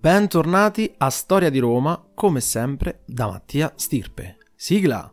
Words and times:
Bentornati 0.00 0.94
a 0.98 1.10
Storia 1.10 1.50
di 1.50 1.58
Roma, 1.58 2.02
come 2.14 2.40
sempre 2.40 3.02
da 3.04 3.26
Mattia 3.26 3.72
Stirpe. 3.74 4.36
Sigla! 4.54 5.12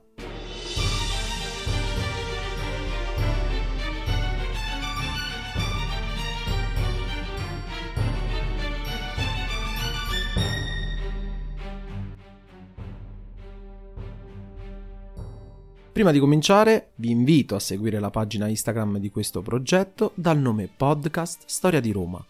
Prima 15.91 16.11
di 16.11 16.19
cominciare 16.19 16.91
vi 16.95 17.09
invito 17.09 17.55
a 17.55 17.59
seguire 17.59 17.99
la 17.99 18.09
pagina 18.09 18.47
Instagram 18.47 18.97
di 18.99 19.09
questo 19.09 19.41
progetto 19.41 20.11
dal 20.13 20.37
nome 20.37 20.69
Podcast 20.75 21.43
Storia 21.47 21.79
di 21.79 21.91
Roma 21.91 22.23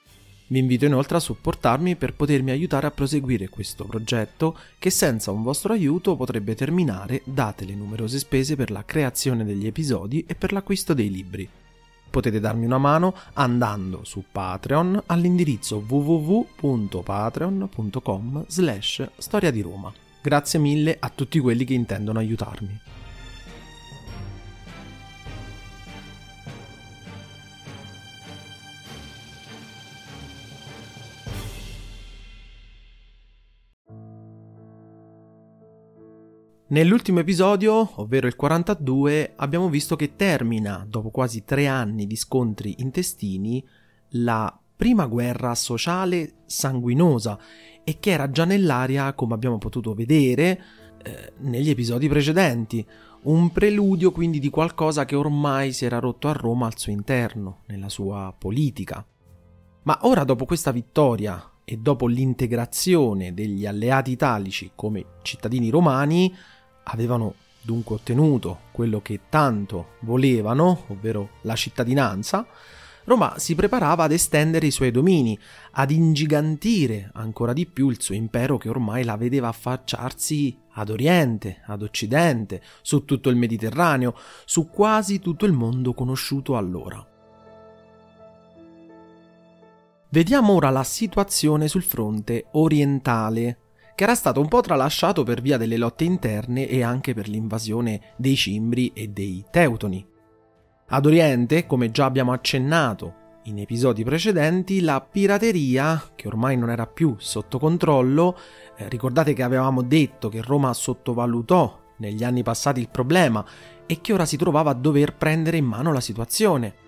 vi 0.48 0.60
invito 0.60 0.86
inoltre 0.86 1.18
a 1.18 1.22
supportarmi 1.22 1.96
per 1.96 2.14
potermi 2.14 2.52
aiutare 2.52 2.86
a 2.86 2.92
proseguire 2.92 3.50
questo 3.50 3.84
progetto 3.86 4.56
che 4.78 4.92
senza 4.92 5.32
un 5.32 5.42
vostro 5.42 5.74
aiuto 5.74 6.16
potrebbe 6.16 6.54
terminare 6.54 7.24
date 7.26 7.66
le 7.66 7.74
numerose 7.74 8.20
spese 8.20 8.56
per 8.56 8.70
la 8.70 8.86
creazione 8.86 9.44
degli 9.44 9.66
episodi 9.66 10.24
e 10.28 10.36
per 10.36 10.54
l'acquisto 10.54 10.94
dei 10.94 11.10
libri. 11.10 11.50
Potete 12.10 12.40
darmi 12.40 12.66
una 12.66 12.78
mano 12.78 13.16
andando 13.34 14.02
su 14.04 14.24
Patreon 14.32 15.02
all'indirizzo 15.08 15.84
www.patreon.com 15.86 18.46
slash 18.48 19.10
storia 19.18 19.52
di 19.52 19.60
Roma. 19.62 19.92
Grazie 20.22 20.60
mille 20.60 20.96
a 21.00 21.12
tutti 21.14 21.40
quelli 21.40 21.66
che 21.66 21.74
intendono 21.74 22.20
aiutarmi. 22.20 22.80
Nell'ultimo 36.68 37.20
episodio, 37.20 37.92
ovvero 38.02 38.26
il 38.26 38.36
42, 38.36 39.34
abbiamo 39.36 39.70
visto 39.70 39.96
che 39.96 40.16
termina, 40.16 40.84
dopo 40.90 41.12
quasi 41.12 41.44
tre 41.44 41.68
anni 41.68 42.08
di 42.08 42.16
scontri 42.16 42.78
intestini, 42.80 43.64
la 44.14 44.60
prima 44.76 45.06
guerra 45.06 45.54
sociale 45.54 46.38
sanguinosa 46.48 47.38
e 47.84 48.00
che 48.00 48.10
era 48.10 48.32
già 48.32 48.46
nell'aria, 48.46 49.14
come 49.14 49.36
abbiamo 49.36 49.60
potuto 49.60 49.94
vedere 49.94 50.64
eh, 51.04 51.34
negli 51.42 51.70
episodi 51.70 52.10
precedenti. 52.10 52.84
Un 53.26 53.52
preludio 53.52 54.12
quindi 54.12 54.40
di 54.40 54.50
qualcosa 54.50 55.06
che 55.06 55.16
ormai 55.16 55.72
si 55.72 55.86
era 55.86 56.00
rotto 56.00 56.30
a 56.30 56.34
Roma 56.34 56.66
al 56.66 56.80
suo 56.80 56.92
interno, 56.92 57.60
nella 57.68 57.90
sua 57.90 58.34
politica. 58.36 59.06
Ma 59.84 60.00
ora, 60.02 60.24
dopo 60.24 60.46
questa 60.46 60.72
vittoria 60.72 61.48
e 61.64 61.78
dopo 61.78 62.08
l'integrazione 62.08 63.36
degli 63.36 63.68
alleati 63.68 64.10
italici 64.10 64.72
come 64.74 65.06
cittadini 65.22 65.70
romani, 65.70 66.34
avevano 66.86 67.36
dunque 67.62 67.96
ottenuto 67.96 68.60
quello 68.72 69.02
che 69.02 69.22
tanto 69.30 69.96
volevano, 70.02 70.86
ovvero 70.88 71.30
la 71.42 71.56
cittadinanza, 71.56 72.46
Roma 73.06 73.38
si 73.38 73.54
preparava 73.54 74.04
ad 74.04 74.12
estendere 74.12 74.66
i 74.66 74.72
suoi 74.72 74.90
domini, 74.90 75.38
ad 75.72 75.92
ingigantire 75.92 77.12
ancora 77.14 77.54
di 77.54 77.68
più 77.68 77.90
il 77.90 78.02
suo 78.02 78.16
impero 78.16 78.58
che 78.58 78.70
ormai 78.70 79.04
la 79.04 79.16
vedeva 79.16 79.48
affacciarsi 79.48 80.58
ad 80.74 80.90
Oriente, 80.90 81.62
ad 81.66 81.84
Occidente, 81.84 82.62
su 82.82 83.06
tutto 83.06 83.30
il 83.30 83.36
Mediterraneo, 83.36 84.16
su 84.46 84.70
quasi 84.70 85.20
tutto 85.20 85.46
il 85.46 85.54
mondo 85.54 85.94
conosciuto 85.94 86.58
allora. 86.58 87.06
Vediamo 90.10 90.54
ora 90.54 90.70
la 90.72 90.84
situazione 90.84 91.68
sul 91.68 91.84
fronte 91.84 92.48
orientale 92.54 93.65
che 93.96 94.04
era 94.04 94.14
stato 94.14 94.42
un 94.42 94.50
po' 94.50 94.60
tralasciato 94.60 95.24
per 95.24 95.42
via 95.42 95.58
delle 95.58 95.78
lotte 95.78 96.04
interne 96.04 96.68
e 96.68 96.84
anche 96.84 97.14
per 97.14 97.30
l'invasione 97.30 98.14
dei 98.18 98.36
Cimbri 98.36 98.92
e 98.94 99.08
dei 99.08 99.46
Teutoni. 99.50 100.06
Ad 100.88 101.06
Oriente, 101.06 101.66
come 101.66 101.90
già 101.92 102.04
abbiamo 102.04 102.34
accennato 102.34 103.24
in 103.44 103.60
episodi 103.60 104.04
precedenti, 104.04 104.82
la 104.82 105.00
pirateria, 105.00 106.12
che 106.14 106.28
ormai 106.28 106.58
non 106.58 106.70
era 106.70 106.88
più 106.88 107.16
sotto 107.18 107.58
controllo, 107.58 108.38
eh, 108.76 108.90
ricordate 108.90 109.34
che 109.34 109.44
avevamo 109.44 109.82
detto 109.82 110.30
che 110.30 110.42
Roma 110.42 110.74
sottovalutò 110.74 111.80
negli 111.98 112.24
anni 112.24 112.44
passati 112.44 112.82
il 112.82 112.90
problema 112.90 113.46
e 113.86 114.02
che 114.02 114.12
ora 114.12 114.26
si 114.26 114.36
trovava 114.36 114.72
a 114.72 114.76
dover 114.76 115.16
prendere 115.16 115.58
in 115.58 115.66
mano 115.66 115.94
la 115.94 116.02
situazione. 116.02 116.84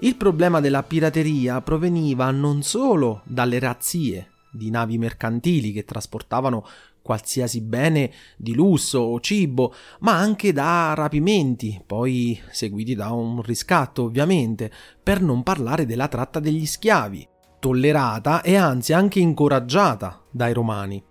Il 0.00 0.14
problema 0.14 0.60
della 0.60 0.84
pirateria 0.84 1.60
proveniva 1.60 2.30
non 2.30 2.62
solo 2.62 3.22
dalle 3.24 3.58
razzie 3.58 4.30
di 4.58 4.68
navi 4.68 4.98
mercantili 4.98 5.72
che 5.72 5.86
trasportavano 5.86 6.66
qualsiasi 7.00 7.62
bene 7.62 8.12
di 8.36 8.54
lusso 8.54 8.98
o 8.98 9.18
cibo, 9.20 9.72
ma 10.00 10.18
anche 10.18 10.52
da 10.52 10.92
rapimenti, 10.94 11.82
poi 11.86 12.38
seguiti 12.50 12.94
da 12.94 13.12
un 13.12 13.40
riscatto 13.40 14.02
ovviamente, 14.02 14.70
per 15.02 15.22
non 15.22 15.42
parlare 15.42 15.86
della 15.86 16.08
tratta 16.08 16.38
degli 16.38 16.66
schiavi, 16.66 17.26
tollerata 17.58 18.42
e 18.42 18.56
anzi 18.56 18.92
anche 18.92 19.20
incoraggiata 19.20 20.22
dai 20.30 20.52
romani. 20.52 21.07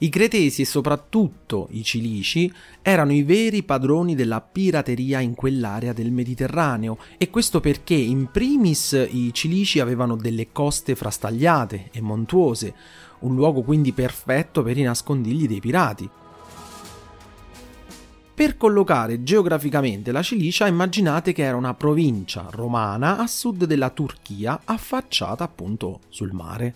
I 0.00 0.08
cretesi 0.10 0.62
e 0.62 0.64
soprattutto 0.64 1.66
i 1.72 1.82
cilici 1.82 2.52
erano 2.82 3.12
i 3.12 3.24
veri 3.24 3.64
padroni 3.64 4.14
della 4.14 4.40
pirateria 4.40 5.18
in 5.18 5.34
quell'area 5.34 5.92
del 5.92 6.12
Mediterraneo 6.12 6.98
e 7.18 7.30
questo 7.30 7.58
perché 7.58 7.94
in 7.94 8.30
primis 8.30 8.92
i 9.10 9.30
cilici 9.32 9.80
avevano 9.80 10.14
delle 10.14 10.52
coste 10.52 10.94
frastagliate 10.94 11.88
e 11.90 12.00
montuose, 12.00 12.74
un 13.20 13.34
luogo 13.34 13.62
quindi 13.62 13.92
perfetto 13.92 14.62
per 14.62 14.78
i 14.78 14.82
nascondigli 14.82 15.48
dei 15.48 15.58
pirati. 15.58 16.08
Per 18.34 18.56
collocare 18.56 19.24
geograficamente 19.24 20.12
la 20.12 20.22
Cilicia 20.22 20.68
immaginate 20.68 21.32
che 21.32 21.42
era 21.42 21.56
una 21.56 21.74
provincia 21.74 22.46
romana 22.50 23.18
a 23.18 23.26
sud 23.26 23.64
della 23.64 23.90
Turchia 23.90 24.60
affacciata 24.62 25.42
appunto 25.42 25.98
sul 26.08 26.30
mare. 26.30 26.74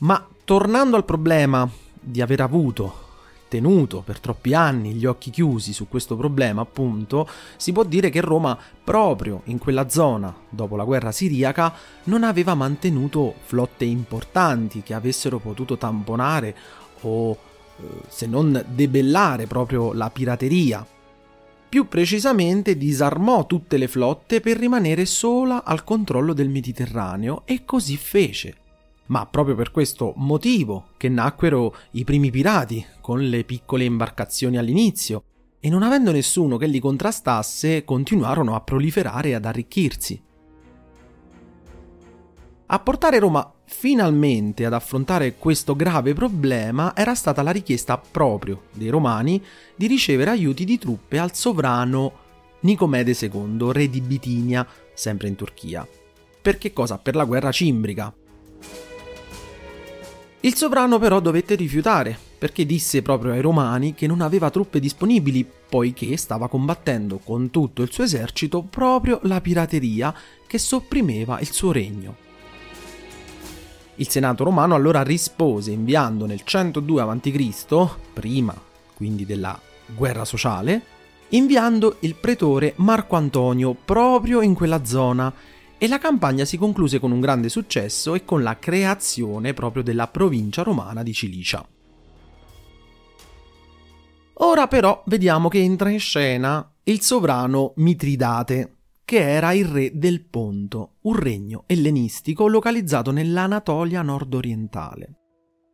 Ma 0.00 0.22
tornando 0.48 0.96
al 0.96 1.04
problema 1.04 1.70
di 2.00 2.22
aver 2.22 2.40
avuto 2.40 3.04
tenuto 3.48 4.00
per 4.00 4.18
troppi 4.18 4.54
anni 4.54 4.94
gli 4.94 5.04
occhi 5.04 5.28
chiusi 5.28 5.74
su 5.74 5.88
questo 5.88 6.16
problema, 6.16 6.62
appunto, 6.62 7.28
si 7.58 7.70
può 7.70 7.84
dire 7.84 8.08
che 8.08 8.22
Roma, 8.22 8.56
proprio 8.82 9.42
in 9.44 9.58
quella 9.58 9.90
zona, 9.90 10.34
dopo 10.48 10.74
la 10.76 10.84
guerra 10.84 11.12
siriaca, 11.12 11.74
non 12.04 12.24
aveva 12.24 12.54
mantenuto 12.54 13.34
flotte 13.44 13.84
importanti 13.84 14.82
che 14.82 14.94
avessero 14.94 15.38
potuto 15.38 15.76
tamponare 15.76 16.56
o, 17.02 17.32
eh, 17.32 17.82
se 18.08 18.26
non 18.26 18.64
debellare 18.68 19.46
proprio 19.46 19.92
la 19.92 20.08
pirateria. 20.08 20.86
Più 21.68 21.88
precisamente 21.88 22.78
disarmò 22.78 23.44
tutte 23.44 23.76
le 23.76 23.86
flotte 23.86 24.40
per 24.40 24.56
rimanere 24.56 25.04
sola 25.04 25.62
al 25.62 25.84
controllo 25.84 26.32
del 26.32 26.48
Mediterraneo 26.48 27.42
e 27.44 27.66
così 27.66 27.98
fece 27.98 28.56
ma 29.08 29.26
proprio 29.26 29.54
per 29.54 29.70
questo 29.70 30.14
motivo 30.16 30.88
che 30.96 31.08
nacquero 31.08 31.74
i 31.92 32.04
primi 32.04 32.30
pirati 32.30 32.84
con 33.00 33.20
le 33.20 33.44
piccole 33.44 33.84
imbarcazioni 33.84 34.56
all'inizio 34.56 35.24
e 35.60 35.68
non 35.68 35.82
avendo 35.82 36.12
nessuno 36.12 36.56
che 36.56 36.66
li 36.66 36.78
contrastasse 36.78 37.84
continuarono 37.84 38.54
a 38.54 38.60
proliferare 38.60 39.30
e 39.30 39.34
ad 39.34 39.44
arricchirsi. 39.44 40.22
A 42.70 42.78
portare 42.80 43.18
Roma 43.18 43.50
finalmente 43.64 44.66
ad 44.66 44.74
affrontare 44.74 45.36
questo 45.36 45.74
grave 45.74 46.12
problema 46.12 46.94
era 46.94 47.14
stata 47.14 47.42
la 47.42 47.50
richiesta 47.50 47.98
proprio 47.98 48.64
dei 48.74 48.88
romani 48.88 49.42
di 49.74 49.86
ricevere 49.86 50.30
aiuti 50.30 50.64
di 50.64 50.78
truppe 50.78 51.18
al 51.18 51.34
sovrano 51.34 52.26
Nicomede 52.60 53.16
II, 53.18 53.70
re 53.72 53.88
di 53.88 54.00
Bitinia, 54.00 54.66
sempre 54.92 55.28
in 55.28 55.36
Turchia. 55.36 55.86
Per 56.42 56.58
che 56.58 56.72
cosa? 56.72 56.98
Per 56.98 57.14
la 57.14 57.24
guerra 57.24 57.52
cimbrica, 57.52 58.12
il 60.48 60.56
sovrano 60.56 60.98
però 60.98 61.20
dovette 61.20 61.56
rifiutare, 61.56 62.18
perché 62.38 62.64
disse 62.64 63.02
proprio 63.02 63.32
ai 63.32 63.42
romani 63.42 63.92
che 63.94 64.06
non 64.06 64.22
aveva 64.22 64.48
truppe 64.48 64.80
disponibili, 64.80 65.46
poiché 65.68 66.16
stava 66.16 66.48
combattendo 66.48 67.18
con 67.18 67.50
tutto 67.50 67.82
il 67.82 67.92
suo 67.92 68.04
esercito 68.04 68.62
proprio 68.62 69.20
la 69.24 69.42
pirateria 69.42 70.14
che 70.46 70.56
sopprimeva 70.56 71.38
il 71.40 71.52
suo 71.52 71.70
regno. 71.70 72.16
Il 73.96 74.08
Senato 74.08 74.42
romano 74.42 74.74
allora 74.74 75.02
rispose 75.02 75.70
inviando 75.70 76.24
nel 76.24 76.40
102 76.42 77.02
a.C., 77.02 77.88
prima 78.14 78.58
quindi 78.94 79.26
della 79.26 79.60
guerra 79.94 80.24
sociale, 80.24 80.80
inviando 81.30 81.96
il 82.00 82.14
pretore 82.14 82.72
Marco 82.76 83.16
Antonio 83.16 83.74
proprio 83.74 84.40
in 84.40 84.54
quella 84.54 84.82
zona 84.86 85.30
e 85.78 85.86
la 85.86 85.98
campagna 85.98 86.44
si 86.44 86.58
concluse 86.58 86.98
con 86.98 87.12
un 87.12 87.20
grande 87.20 87.48
successo 87.48 88.14
e 88.14 88.24
con 88.24 88.42
la 88.42 88.58
creazione 88.58 89.54
proprio 89.54 89.82
della 89.82 90.08
provincia 90.08 90.62
romana 90.62 91.02
di 91.02 91.12
Cilicia. 91.12 91.66
Ora 94.40 94.68
però 94.68 95.02
vediamo 95.06 95.48
che 95.48 95.58
entra 95.58 95.88
in 95.88 95.98
scena 95.98 96.72
il 96.84 97.00
sovrano 97.00 97.72
Mitridate, 97.76 98.76
che 99.04 99.18
era 99.18 99.52
il 99.52 99.64
re 99.64 99.92
del 99.94 100.24
Ponto, 100.24 100.96
un 101.02 101.16
regno 101.16 101.64
ellenistico 101.66 102.46
localizzato 102.46 103.10
nell'Anatolia 103.10 104.02
nord-orientale. 104.02 105.14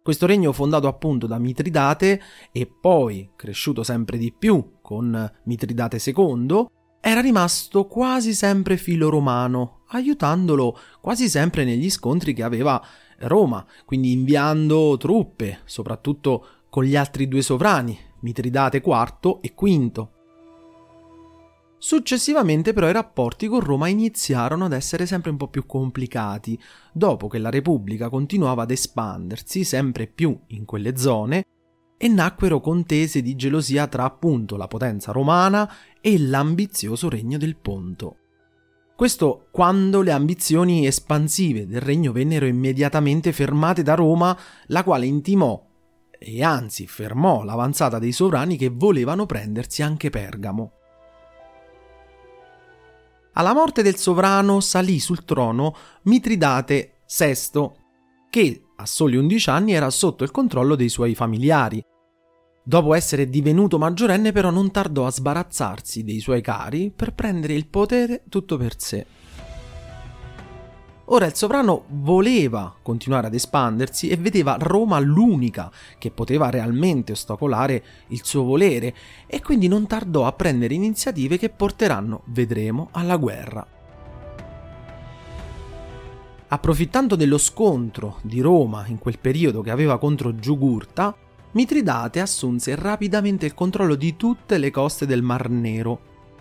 Questo 0.02 0.26
regno 0.26 0.52
fondato 0.52 0.86
appunto 0.86 1.26
da 1.26 1.38
Mitridate 1.38 2.20
e 2.52 2.66
poi 2.66 3.30
cresciuto 3.36 3.82
sempre 3.82 4.18
di 4.18 4.32
più 4.32 4.78
con 4.82 5.32
Mitridate 5.44 5.98
II, 6.04 6.66
era 7.00 7.20
rimasto 7.20 7.86
quasi 7.86 8.34
sempre 8.34 8.76
filo 8.76 9.08
romano, 9.08 9.82
aiutandolo 9.96 10.78
quasi 11.00 11.28
sempre 11.28 11.64
negli 11.64 11.90
scontri 11.90 12.32
che 12.32 12.42
aveva 12.42 12.82
Roma, 13.18 13.64
quindi 13.84 14.12
inviando 14.12 14.96
truppe, 14.98 15.60
soprattutto 15.64 16.46
con 16.68 16.84
gli 16.84 16.96
altri 16.96 17.28
due 17.28 17.42
sovrani, 17.42 17.96
Mitridate 18.20 18.78
IV 18.78 19.38
e 19.40 19.54
V. 19.56 20.08
Successivamente 21.78 22.72
però 22.72 22.88
i 22.88 22.92
rapporti 22.92 23.46
con 23.46 23.60
Roma 23.60 23.88
iniziarono 23.88 24.64
ad 24.64 24.72
essere 24.72 25.04
sempre 25.04 25.30
un 25.30 25.36
po' 25.36 25.48
più 25.48 25.66
complicati, 25.66 26.58
dopo 26.92 27.28
che 27.28 27.36
la 27.36 27.50
Repubblica 27.50 28.08
continuava 28.08 28.62
ad 28.62 28.70
espandersi 28.70 29.64
sempre 29.64 30.06
più 30.06 30.38
in 30.48 30.64
quelle 30.64 30.96
zone 30.96 31.44
e 31.98 32.08
nacquero 32.08 32.60
contese 32.60 33.20
di 33.20 33.36
gelosia 33.36 33.86
tra 33.86 34.04
appunto 34.04 34.56
la 34.56 34.66
potenza 34.66 35.12
romana 35.12 35.70
e 36.00 36.18
l'ambizioso 36.18 37.10
regno 37.10 37.36
del 37.36 37.56
Ponto. 37.56 38.16
Questo 38.96 39.48
quando 39.50 40.02
le 40.02 40.12
ambizioni 40.12 40.86
espansive 40.86 41.66
del 41.66 41.80
regno 41.80 42.12
vennero 42.12 42.46
immediatamente 42.46 43.32
fermate 43.32 43.82
da 43.82 43.94
Roma, 43.94 44.38
la 44.66 44.84
quale 44.84 45.06
intimò 45.06 45.60
e 46.16 46.42
anzi 46.42 46.86
fermò 46.86 47.42
l'avanzata 47.42 47.98
dei 47.98 48.12
sovrani 48.12 48.56
che 48.56 48.70
volevano 48.72 49.26
prendersi 49.26 49.82
anche 49.82 50.10
Pergamo. 50.10 50.72
Alla 53.32 53.52
morte 53.52 53.82
del 53.82 53.96
sovrano 53.96 54.60
salì 54.60 55.00
sul 55.00 55.24
trono 55.24 55.74
Mitridate 56.02 57.02
VI, 57.18 57.70
che 58.30 58.62
a 58.76 58.86
soli 58.86 59.16
11 59.16 59.50
anni 59.50 59.72
era 59.72 59.90
sotto 59.90 60.22
il 60.24 60.30
controllo 60.30 60.76
dei 60.76 60.88
suoi 60.88 61.14
familiari. 61.14 61.84
Dopo 62.66 62.94
essere 62.94 63.28
divenuto 63.28 63.76
maggiorenne 63.76 64.32
però 64.32 64.48
non 64.48 64.70
tardò 64.70 65.04
a 65.04 65.10
sbarazzarsi 65.10 66.02
dei 66.02 66.18
suoi 66.18 66.40
cari 66.40 66.90
per 66.90 67.12
prendere 67.12 67.52
il 67.52 67.66
potere 67.66 68.22
tutto 68.30 68.56
per 68.56 68.80
sé. 68.80 69.06
Ora 71.08 71.26
il 71.26 71.34
sovrano 71.34 71.84
voleva 71.88 72.74
continuare 72.80 73.26
ad 73.26 73.34
espandersi 73.34 74.08
e 74.08 74.16
vedeva 74.16 74.56
Roma 74.58 74.98
l'unica 74.98 75.70
che 75.98 76.10
poteva 76.10 76.48
realmente 76.48 77.12
ostacolare 77.12 77.84
il 78.08 78.24
suo 78.24 78.44
volere 78.44 78.94
e 79.26 79.42
quindi 79.42 79.68
non 79.68 79.86
tardò 79.86 80.26
a 80.26 80.32
prendere 80.32 80.72
iniziative 80.72 81.36
che 81.36 81.50
porteranno, 81.50 82.22
vedremo, 82.28 82.88
alla 82.92 83.18
guerra. 83.18 83.66
Approfittando 86.48 87.14
dello 87.14 87.36
scontro 87.36 88.20
di 88.22 88.40
Roma 88.40 88.86
in 88.86 88.98
quel 88.98 89.18
periodo 89.18 89.60
che 89.60 89.70
aveva 89.70 89.98
contro 89.98 90.34
Giugurta, 90.36 91.14
Mitridate 91.54 92.18
assunse 92.18 92.74
rapidamente 92.74 93.46
il 93.46 93.54
controllo 93.54 93.94
di 93.94 94.16
tutte 94.16 94.58
le 94.58 94.72
coste 94.72 95.06
del 95.06 95.22
Mar 95.22 95.48
Nero, 95.48 96.00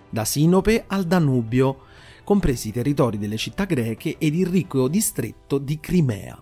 da 0.10 0.26
Sinope 0.26 0.86
al 0.88 1.04
Danubio, 1.04 1.82
compresi 2.24 2.70
i 2.70 2.72
territori 2.72 3.20
delle 3.20 3.38
città 3.38 3.66
greche 3.66 4.18
ed 4.18 4.34
il 4.34 4.48
ricco 4.48 4.88
distretto 4.88 5.60
di 5.60 5.80
Crimea. 5.80 6.42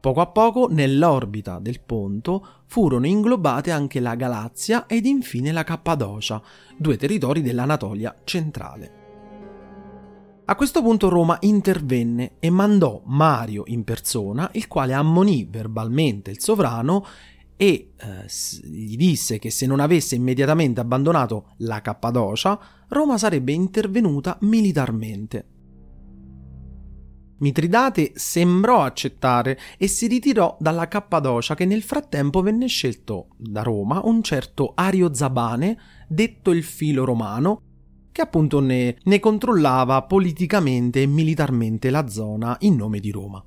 Poco 0.00 0.20
a 0.20 0.26
poco, 0.26 0.68
nell'orbita 0.68 1.58
del 1.60 1.80
Ponto, 1.80 2.46
furono 2.66 3.06
inglobate 3.06 3.70
anche 3.70 4.00
la 4.00 4.14
Galazia 4.14 4.84
ed 4.86 5.06
infine 5.06 5.50
la 5.50 5.64
Cappadocia, 5.64 6.42
due 6.76 6.98
territori 6.98 7.40
dell'Anatolia 7.40 8.14
centrale. 8.24 9.01
A 10.44 10.56
questo 10.56 10.82
punto 10.82 11.08
Roma 11.08 11.36
intervenne 11.42 12.32
e 12.40 12.50
mandò 12.50 13.00
Mario 13.04 13.62
in 13.66 13.84
persona, 13.84 14.50
il 14.54 14.66
quale 14.66 14.92
ammonì 14.92 15.46
verbalmente 15.48 16.32
il 16.32 16.40
sovrano 16.40 17.06
e 17.56 17.92
eh, 17.96 18.26
gli 18.64 18.96
disse 18.96 19.38
che 19.38 19.50
se 19.50 19.66
non 19.66 19.78
avesse 19.78 20.16
immediatamente 20.16 20.80
abbandonato 20.80 21.52
la 21.58 21.80
Cappadocia, 21.80 22.58
Roma 22.88 23.18
sarebbe 23.18 23.52
intervenuta 23.52 24.36
militarmente. 24.40 25.46
Mitridate 27.38 28.10
sembrò 28.14 28.82
accettare 28.82 29.58
e 29.78 29.86
si 29.86 30.08
ritirò 30.08 30.56
dalla 30.58 30.88
Cappadocia 30.88 31.54
che 31.54 31.66
nel 31.66 31.82
frattempo 31.82 32.42
venne 32.42 32.66
scelto 32.66 33.28
da 33.36 33.62
Roma 33.62 34.00
un 34.04 34.22
certo 34.22 34.72
Ario 34.74 35.14
Zabane, 35.14 35.78
detto 36.08 36.50
il 36.50 36.64
filo 36.64 37.04
romano, 37.04 37.62
che 38.12 38.20
appunto 38.20 38.60
ne, 38.60 38.98
ne 39.02 39.18
controllava 39.18 40.02
politicamente 40.02 41.02
e 41.02 41.06
militarmente 41.06 41.90
la 41.90 42.06
zona 42.08 42.56
in 42.60 42.76
nome 42.76 43.00
di 43.00 43.10
Roma. 43.10 43.42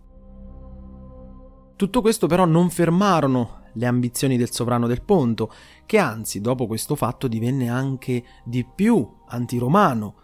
Tutto 1.76 2.02
questo 2.02 2.28
però 2.28 2.46
non 2.46 2.70
fermarono 2.70 3.64
le 3.74 3.86
ambizioni 3.86 4.38
del 4.38 4.52
sovrano 4.52 4.88
del 4.88 5.04
Ponto, 5.04 5.52
che 5.86 5.98
anzi 5.98 6.42
dopo 6.42 6.68
questo 6.68 6.96
fatto 6.96 7.28
divenne 7.28 7.70
anche 7.70 8.24
di 8.44 8.66
più 8.66 9.08
antiromano, 9.28 10.16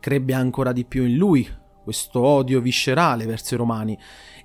crebbe 0.00 0.34
ancora 0.34 0.72
di 0.72 0.84
più 0.84 1.04
in 1.04 1.16
lui 1.16 1.48
questo 1.86 2.20
odio 2.20 2.60
viscerale 2.60 3.26
verso 3.26 3.54
i 3.54 3.58
romani 3.58 3.96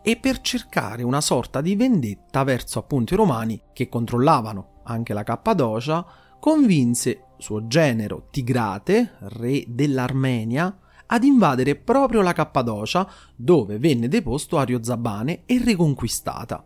e 0.03 0.15
per 0.18 0.42
cercare 0.42 1.01
una 1.01 1.21
sorta 1.21 1.59
di 1.59 1.75
vendetta 1.75 2.44
verso 2.44 2.77
appunto 2.77 3.15
i 3.15 3.18
romani 3.18 3.59
che 3.74 3.89
controllavano 3.89 4.81
anche 4.83 5.13
la 5.13 5.24
Cappadocia, 5.24 6.06
convinse 6.41 7.27
suo 7.38 7.67
genero 7.67 8.27
Tigrate, 8.31 9.17
re 9.19 9.63
dell'Armenia, 9.67 10.75
ad 11.05 11.23
invadere 11.23 11.75
proprio 11.75 12.21
la 12.21 12.33
Cappadocia, 12.33 13.07
dove 13.35 13.77
venne 13.77 14.07
deposto 14.07 14.57
Ario 14.57 14.81
Zabane 14.81 15.43
e 15.45 15.61
riconquistata. 15.63 16.65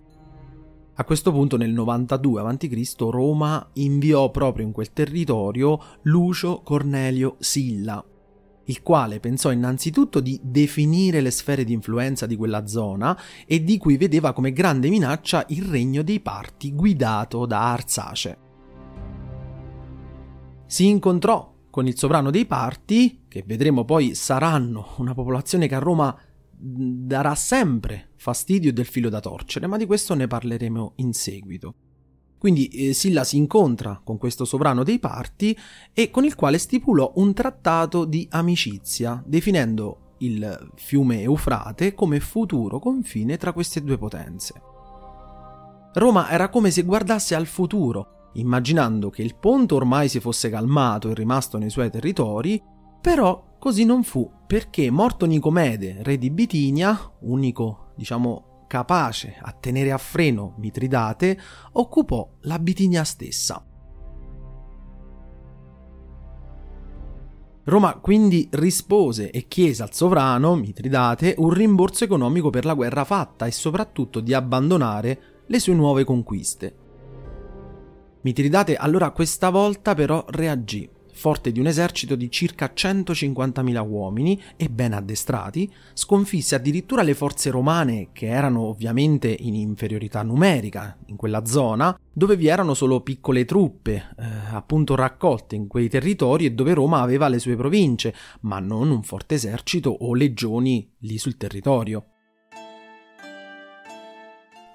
A 0.98 1.04
questo 1.04 1.32
punto 1.34 1.58
nel 1.58 1.72
92 1.72 2.42
a.C. 2.42 2.96
Roma 3.00 3.70
inviò 3.74 4.32
proprio 4.32 4.66
in 4.66 4.72
quel 4.72 4.94
territorio 4.94 5.78
Lucio 6.04 6.62
Cornelio 6.62 7.36
Silla, 7.40 8.02
il 8.68 8.82
quale 8.82 9.20
pensò 9.20 9.52
innanzitutto 9.52 10.22
di 10.22 10.40
definire 10.42 11.20
le 11.20 11.32
sfere 11.32 11.66
di 11.66 11.74
influenza 11.74 12.26
di 12.26 12.38
quella 12.38 12.66
zona 12.66 13.20
e 13.46 13.62
di 13.62 13.78
cui 13.78 13.98
vedeva 13.98 14.32
come 14.32 14.54
grande 14.54 14.88
minaccia 14.88 15.44
il 15.50 15.64
regno 15.64 16.02
dei 16.02 16.22
Parti 16.22 16.74
guidato 16.74 17.46
da 17.46 17.74
Arsace. 17.74 18.45
Si 20.68 20.88
incontrò 20.88 21.54
con 21.70 21.88
il 21.88 21.98
sovrano 21.98 22.32
dei 22.32 22.46
Parti, 22.46 23.26
che 23.28 23.44
vedremo 23.46 23.86
poi 23.86 24.16
saranno 24.16 24.94
una 24.98 25.14
popolazione 25.14 25.68
che 25.68 25.76
a 25.76 25.80
Roma 25.80 26.18
darà 26.58 27.36
sempre 27.36 28.12
fastidio 28.16 28.72
del 28.72 28.86
filo 28.86 29.10
da 29.10 29.20
torcere, 29.20 29.68
ma 29.68 29.78
di 29.78 29.86
questo 29.86 30.14
ne 30.14 30.28
parleremo 30.28 30.94
in 30.98 31.14
seguito. 31.14 31.74
Quindi 32.38 32.68
eh, 32.68 32.94
Silla 32.94 33.24
si 33.24 33.38
incontra 33.38 34.00
con 34.04 34.18
questo 34.18 34.46
sovrano 34.46 34.84
dei 34.84 35.00
parti 35.00 35.58
e 35.94 36.10
con 36.10 36.24
il 36.24 36.36
quale 36.36 36.58
stipulò 36.58 37.14
un 37.16 37.34
trattato 37.34 38.06
di 38.06 38.28
amicizia, 38.32 39.22
definendo 39.26 40.14
il 40.20 40.72
fiume 40.76 41.22
Eufrate 41.22 41.94
come 41.94 42.20
futuro 42.20 42.80
confine 42.80 43.38
tra 43.38 43.52
queste 43.52 43.84
due 43.84 43.98
potenze. 43.98 44.54
Roma 45.94 46.30
era 46.30 46.50
come 46.50 46.72
se 46.72 46.84
guardasse 46.84 47.36
al 47.36 47.48
futuro, 47.48 48.25
immaginando 48.36 49.10
che 49.10 49.22
il 49.22 49.36
ponte 49.36 49.74
ormai 49.74 50.08
si 50.10 50.20
fosse 50.20 50.50
calmato 50.50 51.10
e 51.10 51.14
rimasto 51.14 51.58
nei 51.58 51.70
suoi 51.70 51.90
territori, 51.90 52.62
però 53.02 53.54
Così 53.66 53.84
non 53.84 54.04
fu, 54.04 54.30
perché 54.46 54.92
morto 54.92 55.26
Nicomede, 55.26 56.04
re 56.04 56.20
di 56.20 56.30
Bitinia, 56.30 57.14
unico, 57.22 57.94
diciamo, 57.96 58.66
capace 58.68 59.40
a 59.42 59.52
tenere 59.54 59.92
a 59.92 59.98
freno 59.98 60.54
Mitridate, 60.60 61.36
occupò 61.72 62.30
la 62.42 62.60
Bitinia 62.60 63.04
stessa. 63.04 63.66
Roma 67.64 67.96
quindi 67.96 68.48
rispose 68.52 69.32
e 69.32 69.48
chiese 69.48 69.82
al 69.82 69.92
sovrano, 69.92 70.54
Mitridate, 70.54 71.34
un 71.40 71.50
rimborso 71.50 72.04
economico 72.04 72.52
per 72.52 72.66
la 72.66 72.76
guerra 72.76 73.04
fatta 73.04 73.48
e 73.48 73.52
soprattutto 73.52 74.20
di 74.20 74.36
abbandonare 74.36 75.22
le 75.48 75.60
sue 75.60 75.74
nuove 75.74 76.04
conquiste. 76.04 76.85
Mitridate 78.26 78.76
allora 78.76 79.12
questa 79.12 79.52
volta 79.52 79.94
però 79.94 80.26
reagì 80.30 80.90
forte 81.14 81.52
di 81.52 81.60
un 81.60 81.68
esercito 81.68 82.16
di 82.16 82.32
circa 82.32 82.72
150.000 82.76 83.88
uomini 83.88 84.42
e 84.58 84.68
ben 84.68 84.94
addestrati, 84.94 85.72
sconfisse 85.94 86.56
addirittura 86.56 87.04
le 87.04 87.14
forze 87.14 87.52
romane, 87.52 88.10
che 88.14 88.26
erano 88.26 88.62
ovviamente 88.62 89.34
in 89.40 89.54
inferiorità 89.54 90.24
numerica 90.24 90.98
in 91.06 91.16
quella 91.16 91.46
zona, 91.46 91.98
dove 92.12 92.36
vi 92.36 92.48
erano 92.48 92.74
solo 92.74 93.02
piccole 93.02 93.46
truppe, 93.46 93.94
eh, 94.18 94.26
appunto 94.52 94.96
raccolte 94.96 95.56
in 95.56 95.68
quei 95.68 95.88
territori 95.88 96.46
e 96.46 96.52
dove 96.52 96.74
Roma 96.74 97.02
aveva 97.02 97.28
le 97.28 97.40
sue 97.40 97.56
province, 97.56 98.14
ma 98.42 98.60
non 98.60 98.90
un 98.90 99.04
forte 99.04 99.36
esercito 99.36 99.90
o 99.92 100.16
legioni 100.16 100.92
lì 101.00 101.18
sul 101.20 101.38
territorio. 101.38 102.15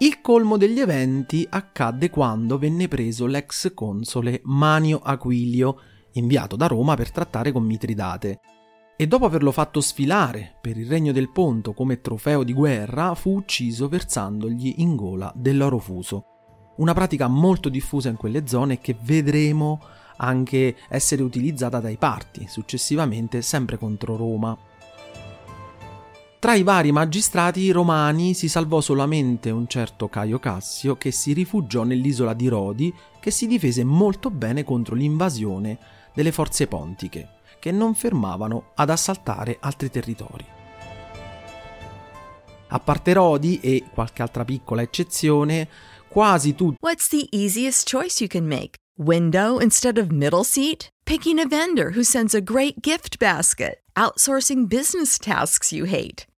Il 0.03 0.23
colmo 0.23 0.57
degli 0.57 0.81
eventi 0.81 1.47
accadde 1.47 2.09
quando 2.09 2.57
venne 2.57 2.89
preso 2.89 3.27
l'ex 3.27 3.75
console 3.75 4.41
Manio 4.45 4.99
Aquilio, 4.99 5.79
inviato 6.13 6.57
da 6.57 6.67
Roma 6.67 6.95
per 6.95 7.11
trattare 7.11 7.53
con 7.53 7.65
Mitridate. 7.65 8.41
E 8.97 9.07
dopo 9.07 9.27
averlo 9.27 9.53
fatto 9.53 9.83
sfilare 9.83 10.57
per 10.59 10.79
il 10.79 10.89
Regno 10.89 11.13
del 11.13 11.31
Ponto 11.31 11.75
come 11.75 12.01
trofeo 12.01 12.45
di 12.45 12.55
guerra, 12.55 13.15
fu 13.15 13.35
ucciso 13.37 13.89
versandogli 13.89 14.77
in 14.79 14.97
gola 14.97 15.31
dell'oro 15.37 15.77
fuso. 15.77 16.25
Una 16.79 16.95
pratica 16.95 17.29
molto 17.29 17.69
diffusa 17.69 18.09
in 18.09 18.17
quelle 18.17 18.47
zone 18.47 18.79
che 18.79 18.97
vedremo 19.03 19.83
anche 20.17 20.77
essere 20.89 21.23
utilizzata 21.23 21.79
dai 21.79 21.99
parti, 21.99 22.47
successivamente 22.49 23.43
sempre 23.43 23.77
contro 23.77 24.17
Roma. 24.17 24.57
Tra 26.41 26.55
i 26.55 26.63
vari 26.63 26.91
magistrati 26.91 27.71
romani 27.71 28.33
si 28.33 28.49
salvò 28.49 28.81
solamente 28.81 29.51
un 29.51 29.67
certo 29.67 30.09
Caio 30.09 30.39
Cassio 30.39 30.97
che 30.97 31.11
si 31.11 31.35
rifugiò 31.35 31.83
nell'isola 31.83 32.33
di 32.33 32.49
Rodi 32.49 32.95
che 33.21 33.31
si 33.31 33.47
difese 33.47 33.85
molto 33.85 34.31
bene 34.31 34.65
contro 34.65 34.95
l'invasione 34.95 35.79
delle 36.15 36.33
forze 36.33 36.67
pontiche, 36.67 37.29
che 37.59 37.71
non 37.71 37.95
fermavano 37.95 38.71
ad 38.77 38.89
assaltare 38.89 39.59
altri 39.61 39.91
territori. 39.91 40.47
A 42.69 42.79
parte 42.79 43.13
Rodi 43.13 43.61
e 43.61 43.85
qualche 43.93 44.23
altra 44.23 44.47
piccola 44.47 44.81
eccezione, 44.81 45.69
quasi 46.09 46.55
tutti. 46.55 46.79
What's 46.81 47.09
the 47.09 47.29
easiest 47.33 47.87
choice 47.87 48.25
you 48.25 48.29
can 48.29 48.47
make? 48.47 48.79
Window 48.97 49.59
instead 49.59 49.99
of 49.99 50.09
middle 50.09 50.45
seat? 50.45 50.89
Picking 51.05 51.39
a 51.39 51.47
vendor 51.47 51.93
who 51.95 52.03
sends 52.03 52.33
a 52.33 52.41
great 52.41 52.81
gift 52.81 53.19
basket? 53.19 53.83
Outsourcing 53.95 54.67
business 54.67 55.19
tasks 55.19 55.71
you 55.71 55.85
hate? 55.85 56.29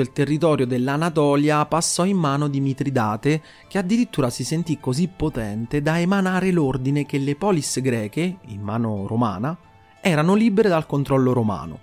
Il 0.00 0.12
territorio 0.12 0.66
dell'Anatolia 0.66 1.64
passò 1.66 2.04
in 2.04 2.16
mano 2.16 2.48
di 2.48 2.60
Mitridate, 2.60 3.42
che 3.68 3.78
addirittura 3.78 4.30
si 4.30 4.44
sentì 4.44 4.78
così 4.80 5.08
potente 5.08 5.82
da 5.82 6.00
emanare 6.00 6.50
l'ordine 6.50 7.06
che 7.06 7.18
le 7.18 7.36
polis 7.36 7.80
greche, 7.80 8.38
in 8.46 8.60
mano 8.60 9.06
romana, 9.06 9.56
erano 10.00 10.34
libere 10.34 10.68
dal 10.68 10.86
controllo 10.86 11.32
romano. 11.32 11.80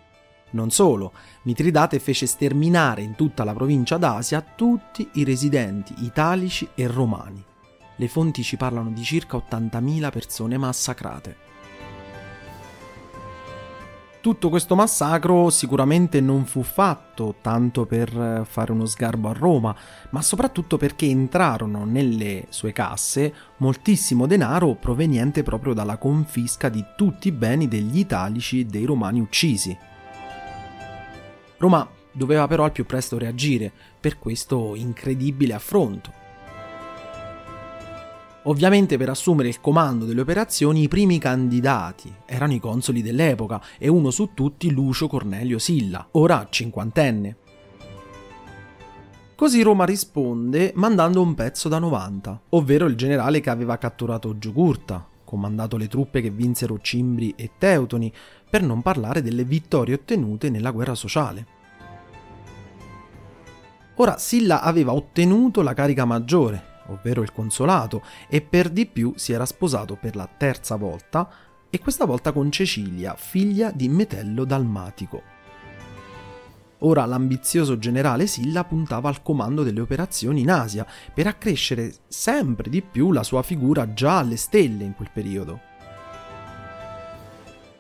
Non 0.52 0.70
solo, 0.70 1.14
Mitridate 1.44 2.00
fece 2.00 2.26
sterminare 2.26 3.02
in 3.02 3.16
tutta 3.16 3.44
la 3.44 3.54
provincia 3.54 3.98
d'Asia 3.98 4.42
tutti 4.42 5.08
i 5.14 5.24
residenti 5.24 5.94
italici 6.00 6.68
e 6.76 6.88
romani. 6.88 7.44
Le 7.96 8.08
fonti 8.08 8.44
ci 8.44 8.58
parlano 8.58 8.90
di 8.90 9.04
circa 9.04 9.38
80.000 9.38 10.12
persone 10.12 10.58
massacrate. 10.58 11.51
Tutto 14.22 14.50
questo 14.50 14.76
massacro 14.76 15.50
sicuramente 15.50 16.22
non 16.22 16.46
fu 16.46 16.62
fatto 16.62 17.38
tanto 17.42 17.88
per 17.88 18.46
fare 18.48 18.72
uno 18.72 18.86
sgarbo 18.86 19.30
a 19.30 19.34
Roma, 19.34 19.76
ma 20.12 20.22
soprattutto 20.22 20.78
perché 20.78 21.08
entrarono 21.08 21.86
nelle 21.86 22.46
sue 22.50 22.72
casse 22.72 23.34
moltissimo 23.58 24.28
denaro 24.28 24.76
proveniente 24.76 25.42
proprio 25.42 25.74
dalla 25.74 25.98
confisca 25.98 26.70
di 26.70 26.86
tutti 26.96 27.30
i 27.30 27.32
beni 27.32 27.68
degli 27.68 27.98
italici 27.98 28.60
e 28.60 28.66
dei 28.66 28.86
romani 28.86 29.22
uccisi. 29.22 29.76
Roma 31.58 31.90
doveva 32.12 32.46
però 32.46 32.66
al 32.66 32.72
più 32.72 32.86
presto 32.86 33.18
reagire 33.18 33.72
per 34.00 34.20
questo 34.20 34.76
incredibile 34.76 35.56
affronto. 35.56 36.21
Ovviamente 38.46 38.98
per 38.98 39.10
assumere 39.10 39.50
il 39.50 39.62
comando 39.62 40.06
delle 40.06 40.22
operazioni 40.22 40.82
i 40.82 40.88
primi 40.88 41.20
candidati 41.20 42.12
erano 42.26 42.54
i 42.54 42.60
consoli 42.60 43.04
dell'epoca 43.04 43.62
e 43.78 43.88
uno 43.88 44.10
su 44.10 44.32
tutti 44.34 44.72
Lucio 44.72 45.08
Cornelio 45.08 45.60
Silla, 45.60 46.08
ora 46.12 46.48
cinquantenne. 46.50 47.38
Così 49.36 49.62
Roma 49.62 49.86
risponde 49.86 50.72
mandando 50.76 51.22
un 51.22 51.36
pezzo 51.36 51.70
da 51.70 51.78
90, 51.78 52.42
ovvero 52.50 52.88
il 52.88 52.96
generale 52.96 53.42
che 53.42 53.50
aveva 53.52 53.78
catturato 53.78 54.38
Giugurta, 54.38 55.08
comandato 55.24 55.78
le 55.78 55.88
truppe 55.88 56.22
che 56.22 56.32
vinsero 56.32 56.80
Cimbri 56.80 57.34
e 57.36 57.52
Teutoni, 57.60 58.12
per 58.50 58.64
non 58.64 58.82
parlare 58.82 59.22
delle 59.22 59.44
vittorie 59.44 59.96
ottenute 59.96 60.50
nella 60.50 60.72
guerra 60.72 60.96
sociale. 60.96 61.46
Ora 63.96 64.18
Silla 64.18 64.62
aveva 64.62 64.94
ottenuto 64.94 65.62
la 65.62 65.74
carica 65.74 66.06
maggiore, 66.06 66.71
ovvero 66.88 67.22
il 67.22 67.32
consolato, 67.32 68.04
e 68.28 68.42
per 68.42 68.70
di 68.70 68.86
più 68.86 69.14
si 69.16 69.34
era 69.34 69.46
sposato 69.46 69.96
per 69.96 70.16
la 70.16 70.28
terza 70.28 70.76
volta, 70.76 71.30
e 71.70 71.80
questa 71.80 72.06
volta 72.06 72.32
con 72.32 72.52
Cecilia, 72.52 73.16
figlia 73.16 73.72
di 73.72 73.88
Metello 73.88 74.44
Dalmatico. 74.44 75.40
Ora 76.80 77.06
l'ambizioso 77.06 77.78
generale 77.78 78.26
Silla 78.26 78.64
puntava 78.64 79.08
al 79.08 79.22
comando 79.22 79.62
delle 79.62 79.82
operazioni 79.82 80.42
in 80.42 80.50
Asia 80.50 80.86
per 81.14 81.28
accrescere 81.28 81.94
sempre 82.08 82.70
di 82.70 82.82
più 82.82 83.12
la 83.12 83.24
sua 83.24 83.44
figura 83.44 83.94
già 83.94 84.18
alle 84.18 84.36
stelle 84.36 84.84
in 84.84 84.96
quel 84.96 85.12
periodo. 85.14 85.60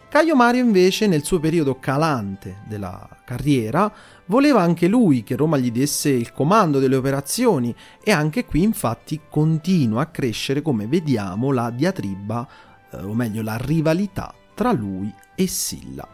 Caio 0.07 0.35
Mario 0.35 0.63
invece 0.63 1.07
nel 1.07 1.23
suo 1.23 1.39
periodo 1.39 1.79
calante 1.79 2.61
della 2.67 3.20
carriera 3.31 3.91
voleva 4.25 4.61
anche 4.61 4.87
lui 4.87 5.23
che 5.23 5.37
Roma 5.37 5.57
gli 5.57 5.71
desse 5.71 6.09
il 6.09 6.33
comando 6.33 6.79
delle 6.79 6.97
operazioni 6.97 7.73
e 8.03 8.11
anche 8.11 8.43
qui 8.43 8.61
infatti 8.61 9.21
continua 9.29 10.01
a 10.01 10.05
crescere 10.07 10.61
come 10.61 10.85
vediamo 10.85 11.51
la 11.51 11.69
diatriba, 11.69 12.47
eh, 12.91 12.97
o 12.97 13.13
meglio 13.13 13.41
la 13.41 13.55
rivalità 13.57 14.33
tra 14.53 14.73
lui 14.73 15.13
e 15.35 15.47
Silla. 15.47 16.07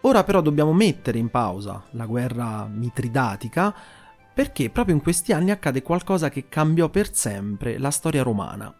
Ora 0.00 0.24
però 0.24 0.40
dobbiamo 0.40 0.72
mettere 0.72 1.18
in 1.18 1.28
pausa 1.28 1.82
la 1.90 2.06
guerra 2.06 2.66
mitridatica 2.72 3.74
perché 4.32 4.70
proprio 4.70 4.94
in 4.94 5.02
questi 5.02 5.32
anni 5.32 5.50
accade 5.50 5.82
qualcosa 5.82 6.30
che 6.30 6.48
cambiò 6.48 6.88
per 6.88 7.12
sempre 7.14 7.78
la 7.78 7.90
storia 7.90 8.22
romana. 8.22 8.72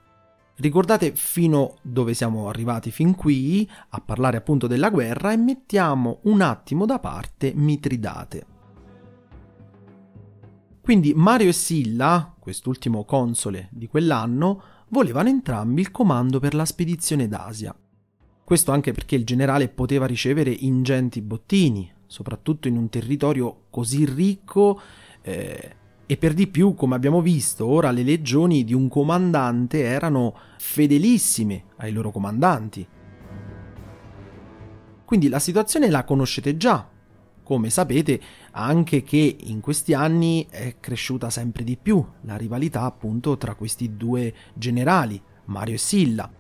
Ricordate 0.59 1.15
fino 1.15 1.77
dove 1.83 2.15
siamo 2.15 2.49
arrivati 2.49 2.91
fin 2.91 3.15
qui 3.15 3.69
a 3.91 4.01
parlare 4.01 4.39
appunto 4.39 4.67
della 4.67 4.89
guerra 4.89 5.33
e 5.33 5.37
mettiamo 5.37 6.21
un 6.23 6.41
attimo 6.41 6.87
da 6.87 6.99
parte 6.99 7.53
Mitridate. 7.55 8.47
Quindi 10.81 11.13
Mario 11.15 11.49
e 11.49 11.53
Silla, 11.53 12.35
quest'ultimo 12.39 13.05
console 13.05 13.69
di 13.71 13.87
quell'anno, 13.87 14.63
volevano 14.89 15.29
entrambi 15.29 15.83
il 15.83 15.91
comando 15.91 16.39
per 16.39 16.55
la 16.55 16.65
spedizione 16.65 17.29
d'Asia. 17.29 17.77
Questo 18.43 18.73
anche 18.73 18.93
perché 18.93 19.17
il 19.17 19.25
generale 19.25 19.69
poteva 19.69 20.07
ricevere 20.07 20.51
ingenti 20.51 21.21
bottini, 21.21 21.93
soprattutto 22.07 22.67
in 22.67 22.79
un 22.79 22.89
territorio 22.89 23.65
così 23.69 24.07
ricco 24.07 24.81
eh, 25.21 25.77
e 26.07 26.17
per 26.17 26.35
di 26.35 26.47
più, 26.47 26.75
come 26.75 26.95
abbiamo 26.95 27.21
visto, 27.21 27.67
ora 27.67 27.91
le 27.91 28.05
legioni 28.05 28.63
di 28.63 28.73
un 28.73 28.89
comandante 28.89 29.83
erano 29.83 30.37
fedelissime 30.57 31.65
ai 31.79 31.93
loro 31.93 32.13
comandanti. 32.13 32.87
Quindi 35.05 35.29
la 35.29 35.41
situazione 35.41 35.91
la 35.91 36.05
conoscete 36.05 36.57
già. 36.57 36.89
Come 37.43 37.71
sapete, 37.71 38.21
anche 38.53 39.03
che 39.03 39.37
in 39.39 39.61
questi 39.61 39.95
anni 39.95 40.47
è 40.49 40.77
cresciuta 40.79 41.29
sempre 41.29 41.65
di 41.65 41.77
più 41.77 42.05
la 42.23 42.37
rivalità 42.37 42.83
appunto 42.83 43.37
tra 43.37 43.55
questi 43.55 43.97
due 43.97 44.33
generali, 44.55 45.21
Mario 45.47 45.75
e 45.75 45.79
Silla. 45.79 46.31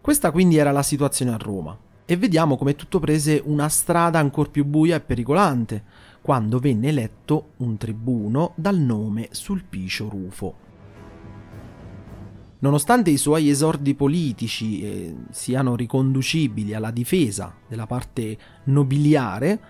Questa 0.00 0.30
quindi 0.30 0.56
era 0.56 0.70
la 0.72 0.84
situazione 0.84 1.32
a 1.32 1.36
Roma 1.36 1.76
e 2.04 2.16
vediamo 2.16 2.56
come 2.56 2.76
tutto 2.76 3.00
prese 3.00 3.42
una 3.44 3.68
strada 3.68 4.20
ancora 4.20 4.48
più 4.48 4.64
buia 4.64 4.94
e 4.94 5.00
pericolante 5.00 5.84
quando 6.26 6.58
venne 6.58 6.88
eletto 6.88 7.50
un 7.58 7.76
tribuno 7.76 8.52
dal 8.56 8.76
nome 8.76 9.28
Sulpicio 9.30 10.08
Rufo. 10.08 10.54
Nonostante 12.58 13.10
i 13.10 13.16
suoi 13.16 13.48
esordi 13.48 13.94
politici 13.94 14.82
eh, 14.82 15.14
siano 15.30 15.76
riconducibili 15.76 16.74
alla 16.74 16.90
difesa 16.90 17.54
della 17.68 17.86
parte 17.86 18.36
nobiliare, 18.64 19.60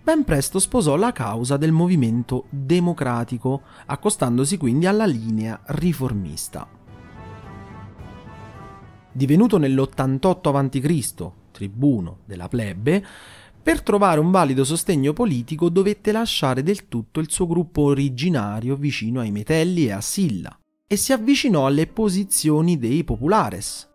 ben 0.00 0.22
presto 0.22 0.60
sposò 0.60 0.94
la 0.94 1.10
causa 1.10 1.56
del 1.56 1.72
movimento 1.72 2.44
democratico, 2.50 3.62
accostandosi 3.86 4.58
quindi 4.58 4.86
alla 4.86 5.06
linea 5.06 5.60
riformista. 5.64 6.68
Divenuto 9.10 9.58
nell'88 9.58 10.54
a.C. 10.54 11.30
tribuno 11.50 12.18
della 12.26 12.46
plebe, 12.46 13.04
per 13.66 13.82
trovare 13.82 14.20
un 14.20 14.30
valido 14.30 14.62
sostegno 14.62 15.12
politico 15.12 15.68
dovette 15.68 16.12
lasciare 16.12 16.62
del 16.62 16.86
tutto 16.86 17.18
il 17.18 17.28
suo 17.28 17.48
gruppo 17.48 17.82
originario 17.82 18.76
vicino 18.76 19.18
ai 19.18 19.32
Metelli 19.32 19.86
e 19.86 19.90
a 19.90 20.00
Silla 20.00 20.56
e 20.86 20.94
si 20.94 21.12
avvicinò 21.12 21.66
alle 21.66 21.88
posizioni 21.88 22.78
dei 22.78 23.02
Populares, 23.02 23.92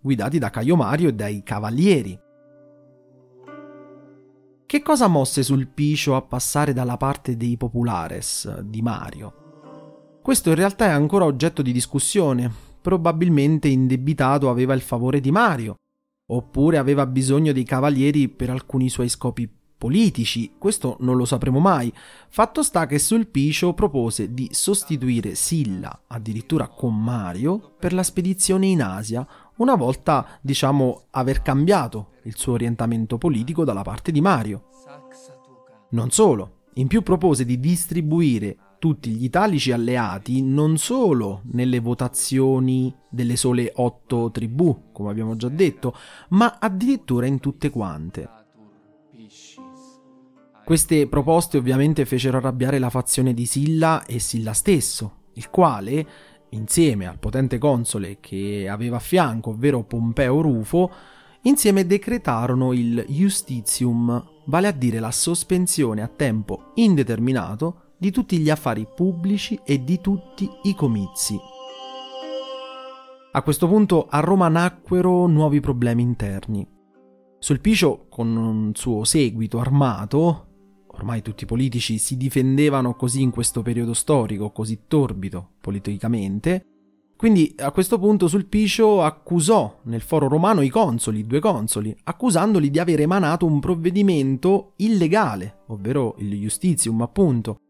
guidati 0.00 0.40
da 0.40 0.50
Caio 0.50 0.74
Mario 0.74 1.10
e 1.10 1.14
dai 1.14 1.44
Cavalieri. 1.44 2.18
Che 4.66 4.82
cosa 4.82 5.06
mosse 5.06 5.44
Sulpicio 5.44 6.16
a 6.16 6.22
passare 6.22 6.72
dalla 6.72 6.96
parte 6.96 7.36
dei 7.36 7.56
Populares 7.56 8.62
di 8.62 8.82
Mario? 8.82 10.18
Questo 10.22 10.48
in 10.48 10.56
realtà 10.56 10.86
è 10.86 10.90
ancora 10.90 11.24
oggetto 11.24 11.62
di 11.62 11.70
discussione. 11.70 12.52
Probabilmente 12.80 13.68
indebitato 13.68 14.50
aveva 14.50 14.74
il 14.74 14.80
favore 14.80 15.20
di 15.20 15.30
Mario, 15.30 15.76
oppure 16.26 16.78
aveva 16.78 17.06
bisogno 17.06 17.52
dei 17.52 17.64
cavalieri 17.64 18.28
per 18.28 18.50
alcuni 18.50 18.88
suoi 18.88 19.08
scopi 19.08 19.48
politici, 19.76 20.54
questo 20.56 20.96
non 21.00 21.16
lo 21.16 21.26
sapremo 21.26 21.58
mai. 21.58 21.92
Fatto 22.28 22.62
sta 22.62 22.86
che 22.86 22.98
Sulpicio 22.98 23.74
propose 23.74 24.32
di 24.32 24.48
sostituire 24.50 25.34
Silla, 25.34 26.04
addirittura 26.06 26.68
con 26.68 26.98
Mario, 26.98 27.74
per 27.78 27.92
la 27.92 28.02
spedizione 28.02 28.66
in 28.66 28.82
Asia, 28.82 29.26
una 29.56 29.74
volta, 29.74 30.38
diciamo, 30.40 31.04
aver 31.10 31.42
cambiato 31.42 32.12
il 32.22 32.36
suo 32.36 32.54
orientamento 32.54 33.18
politico 33.18 33.64
dalla 33.64 33.82
parte 33.82 34.10
di 34.10 34.22
Mario. 34.22 34.68
Non 35.90 36.10
solo, 36.10 36.62
in 36.74 36.86
più 36.86 37.02
propose 37.02 37.44
di 37.44 37.60
distribuire 37.60 38.56
tutti 38.84 39.12
gli 39.12 39.24
italici 39.24 39.72
alleati 39.72 40.42
non 40.42 40.76
solo 40.76 41.40
nelle 41.52 41.80
votazioni 41.80 42.94
delle 43.08 43.34
sole 43.34 43.72
otto 43.76 44.30
tribù, 44.30 44.92
come 44.92 45.08
abbiamo 45.08 45.36
già 45.36 45.48
detto, 45.48 45.96
ma 46.30 46.58
addirittura 46.60 47.24
in 47.24 47.40
tutte 47.40 47.70
quante. 47.70 48.28
Queste 50.66 51.08
proposte 51.08 51.56
ovviamente 51.56 52.04
fecero 52.04 52.36
arrabbiare 52.36 52.78
la 52.78 52.90
fazione 52.90 53.32
di 53.32 53.46
Silla 53.46 54.04
e 54.04 54.18
Silla 54.18 54.52
stesso, 54.52 55.20
il 55.32 55.48
quale, 55.48 56.06
insieme 56.50 57.06
al 57.06 57.18
potente 57.18 57.56
console 57.56 58.18
che 58.20 58.68
aveva 58.68 58.96
a 58.96 59.00
fianco, 59.00 59.48
ovvero 59.52 59.82
Pompeo 59.84 60.42
Rufo, 60.42 60.90
insieme 61.44 61.86
decretarono 61.86 62.74
il 62.74 63.02
Justitium, 63.08 64.42
vale 64.44 64.66
a 64.66 64.72
dire 64.72 65.00
la 65.00 65.10
sospensione 65.10 66.02
a 66.02 66.08
tempo 66.08 66.72
indeterminato 66.74 67.78
di 68.04 68.10
tutti 68.10 68.36
gli 68.36 68.50
affari 68.50 68.86
pubblici 68.94 69.58
e 69.64 69.82
di 69.82 69.98
tutti 69.98 70.46
i 70.64 70.74
comizi. 70.74 71.40
A 73.32 73.42
questo 73.42 73.66
punto 73.66 74.08
a 74.10 74.20
Roma 74.20 74.48
nacquero 74.48 75.26
nuovi 75.26 75.60
problemi 75.60 76.02
interni. 76.02 76.68
Sulpicio, 77.38 78.04
con 78.10 78.36
un 78.36 78.72
suo 78.74 79.04
seguito 79.04 79.58
armato, 79.58 80.48
ormai 80.88 81.22
tutti 81.22 81.44
i 81.44 81.46
politici 81.46 81.96
si 81.96 82.18
difendevano 82.18 82.94
così 82.94 83.22
in 83.22 83.30
questo 83.30 83.62
periodo 83.62 83.94
storico, 83.94 84.50
così 84.50 84.82
torbido 84.86 85.52
politicamente, 85.62 86.66
quindi 87.16 87.54
a 87.56 87.70
questo 87.70 87.98
punto 87.98 88.28
Sulpicio 88.28 89.02
accusò 89.02 89.80
nel 89.84 90.02
foro 90.02 90.28
romano 90.28 90.60
i 90.60 90.68
consoli, 90.68 91.26
due 91.26 91.40
consoli, 91.40 91.96
accusandoli 92.04 92.68
di 92.68 92.78
aver 92.78 93.00
emanato 93.00 93.46
un 93.46 93.60
provvedimento 93.60 94.74
illegale, 94.76 95.62
ovvero 95.68 96.16
il 96.18 96.38
Justitium 96.38 97.00
appunto, 97.00 97.60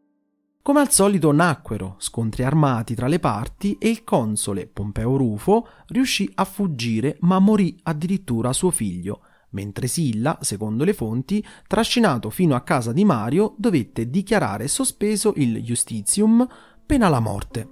come 0.64 0.80
al 0.80 0.90
solito 0.90 1.30
nacquero 1.30 1.96
scontri 1.98 2.42
armati 2.42 2.94
tra 2.94 3.06
le 3.06 3.18
parti 3.18 3.76
e 3.78 3.90
il 3.90 4.02
console 4.02 4.66
Pompeo 4.66 5.14
Rufo 5.18 5.68
riuscì 5.88 6.30
a 6.36 6.46
fuggire 6.46 7.18
ma 7.20 7.38
morì 7.38 7.78
addirittura 7.82 8.50
suo 8.54 8.70
figlio, 8.70 9.20
mentre 9.50 9.88
Silla, 9.88 10.38
secondo 10.40 10.84
le 10.84 10.94
fonti, 10.94 11.44
trascinato 11.66 12.30
fino 12.30 12.54
a 12.54 12.62
casa 12.62 12.92
di 12.92 13.04
Mario, 13.04 13.54
dovette 13.58 14.08
dichiarare 14.08 14.66
sospeso 14.66 15.34
il 15.36 15.62
Justitium 15.62 16.48
pena 16.86 17.10
la 17.10 17.20
morte. 17.20 17.68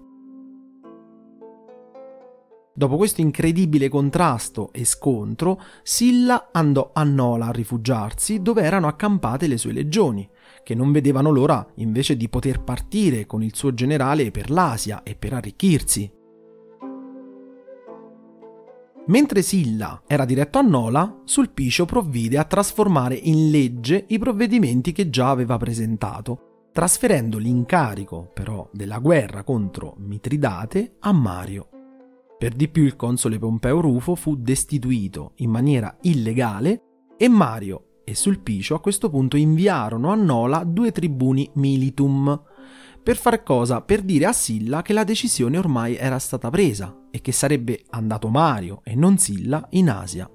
Dopo 2.74 2.96
questo 2.98 3.22
incredibile 3.22 3.88
contrasto 3.88 4.70
e 4.70 4.84
scontro, 4.84 5.62
Silla 5.82 6.50
andò 6.52 6.90
a 6.92 7.04
Nola 7.04 7.46
a 7.46 7.52
rifugiarsi 7.52 8.42
dove 8.42 8.60
erano 8.60 8.86
accampate 8.86 9.46
le 9.46 9.56
sue 9.56 9.72
legioni 9.72 10.28
che 10.62 10.74
non 10.74 10.92
vedevano 10.92 11.30
l'ora 11.30 11.66
invece 11.76 12.16
di 12.16 12.28
poter 12.28 12.62
partire 12.62 13.26
con 13.26 13.42
il 13.42 13.54
suo 13.54 13.74
generale 13.74 14.30
per 14.30 14.50
l'Asia 14.50 15.02
e 15.02 15.14
per 15.16 15.32
arricchirsi. 15.32 16.10
Mentre 19.06 19.42
Silla 19.42 20.02
era 20.06 20.24
diretto 20.24 20.58
a 20.58 20.62
Nola, 20.62 21.22
Sulpicio 21.24 21.84
provvide 21.84 22.38
a 22.38 22.44
trasformare 22.44 23.16
in 23.16 23.50
legge 23.50 24.04
i 24.08 24.18
provvedimenti 24.18 24.92
che 24.92 25.10
già 25.10 25.30
aveva 25.30 25.56
presentato, 25.56 26.68
trasferendo 26.70 27.38
l'incarico 27.38 28.30
però 28.32 28.68
della 28.72 29.00
guerra 29.00 29.42
contro 29.42 29.96
Mitridate 29.98 30.96
a 31.00 31.12
Mario. 31.12 31.68
Per 32.38 32.54
di 32.54 32.68
più 32.68 32.84
il 32.84 32.94
console 32.94 33.38
Pompeo 33.38 33.80
Rufo 33.80 34.14
fu 34.14 34.36
destituito 34.36 35.32
in 35.36 35.50
maniera 35.50 35.96
illegale 36.02 36.82
e 37.16 37.28
Mario 37.28 37.86
e 38.04 38.14
Sulpicio 38.14 38.74
a 38.74 38.80
questo 38.80 39.10
punto 39.10 39.36
inviarono 39.36 40.10
a 40.10 40.14
Nola 40.14 40.64
due 40.64 40.92
tribuni 40.92 41.48
militum. 41.54 42.40
Per 43.02 43.16
fare 43.16 43.42
cosa? 43.42 43.80
Per 43.80 44.02
dire 44.02 44.26
a 44.26 44.32
Silla 44.32 44.82
che 44.82 44.92
la 44.92 45.04
decisione 45.04 45.58
ormai 45.58 45.96
era 45.96 46.18
stata 46.18 46.50
presa 46.50 47.06
e 47.10 47.20
che 47.20 47.32
sarebbe 47.32 47.82
andato 47.90 48.28
Mario 48.28 48.80
e 48.84 48.94
non 48.94 49.18
Silla 49.18 49.66
in 49.70 49.90
Asia. 49.90 50.30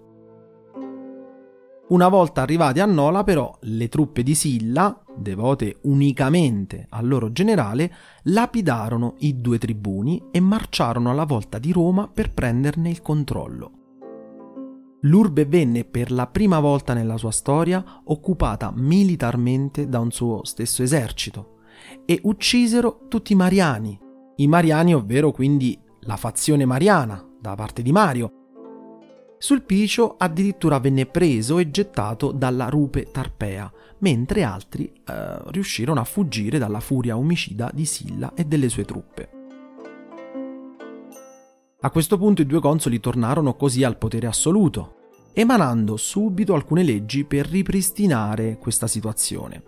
Una 1.90 2.10
volta 2.10 2.42
arrivati 2.42 2.82
a 2.82 2.86
Nola, 2.86 3.24
però, 3.24 3.58
le 3.62 3.88
truppe 3.88 4.22
di 4.22 4.36
Silla, 4.36 5.02
devote 5.16 5.78
unicamente 5.84 6.86
al 6.90 7.08
loro 7.08 7.32
generale, 7.32 7.94
lapidarono 8.24 9.16
i 9.20 9.38
due 9.38 9.58
tribuni 9.58 10.22
e 10.32 10.42
marciarono 10.42 11.10
alla 11.10 11.24
volta 11.24 11.60
di 11.60 11.72
Roma 11.72 12.10
per 12.10 12.34
prenderne 12.34 12.90
il 12.90 13.02
controllo 13.02 13.77
l'urbe 15.08 15.46
venne 15.46 15.84
per 15.84 16.12
la 16.12 16.28
prima 16.28 16.60
volta 16.60 16.94
nella 16.94 17.18
sua 17.18 17.32
storia 17.32 18.02
occupata 18.06 18.72
militarmente 18.76 19.88
da 19.88 20.00
un 20.00 20.12
suo 20.12 20.44
stesso 20.44 20.84
esercito 20.84 21.56
e 22.06 22.20
uccisero 22.24 23.06
tutti 23.08 23.34
i 23.34 23.36
Mariani, 23.36 23.98
i 24.38 24.48
Mariani 24.48 24.94
ovvero 24.94 25.32
quindi 25.32 25.80
la 26.02 26.18
fazione 26.18 26.66
mariana 26.66 27.24
da 27.40 27.56
parte 27.56 27.82
di 27.82 27.92
Mario. 27.92 28.32
Sulpicio 29.40 30.16
addirittura 30.18 30.80
venne 30.80 31.06
preso 31.06 31.60
e 31.60 31.70
gettato 31.70 32.32
dalla 32.32 32.70
rupe 32.70 33.12
Tarpea, 33.12 33.72
mentre 34.00 34.44
altri 34.44 34.92
eh, 34.92 35.38
riuscirono 35.52 36.00
a 36.00 36.06
fuggire 36.06 36.58
dalla 36.58 36.80
furia 36.80 37.18
omicida 37.18 37.70
di 37.72 37.86
Silla 37.86 38.34
e 38.34 38.46
delle 38.46 38.70
sue 38.70 38.84
truppe. 38.84 39.30
A 41.82 41.92
questo 41.92 42.18
punto 42.18 42.42
i 42.42 42.48
due 42.48 42.60
consoli 42.60 43.00
tornarono 43.00 43.56
così 43.56 43.84
al 43.84 43.98
potere 43.98 44.26
assoluto, 44.26 44.97
emanando 45.40 45.98
subito 45.98 46.56
alcune 46.56 46.82
leggi 46.82 47.24
per 47.24 47.46
ripristinare 47.46 48.58
questa 48.58 48.88
situazione. 48.88 49.62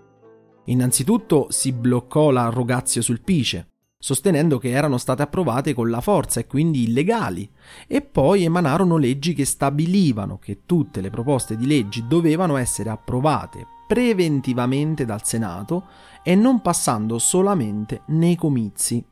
Innanzitutto 0.65 1.45
si 1.51 1.71
bloccò 1.73 2.32
la 2.32 2.49
rogazio 2.49 3.03
sulpice, 3.03 3.67
sostenendo 3.95 4.58
che 4.58 4.69
erano 4.69 4.97
state 4.97 5.21
approvate 5.21 5.75
con 5.75 5.91
la 5.91 6.01
forza 6.01 6.39
e 6.39 6.47
quindi 6.47 6.86
illegali, 6.86 7.47
e 7.86 8.01
poi 8.01 8.45
emanarono 8.45 8.97
leggi 8.97 9.36
che 9.36 9.45
stabilivano 9.45 10.39
che 10.39 10.62
tutte 10.65 11.01
le 11.01 11.12
proposte 11.12 11.55
di 11.55 11.67
leggi 11.67 12.08
dovevano 12.08 12.58
essere 12.58 12.89
approvate 12.89 13.63
preventivamente 13.88 15.05
dal 15.05 15.23
Senato 15.23 15.86
e 16.23 16.34
non 16.34 16.62
passando 16.62 17.19
solamente 17.19 18.01
nei 18.08 18.36
comizi. 18.36 19.05